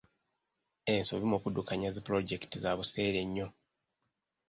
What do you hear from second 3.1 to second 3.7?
nnyo.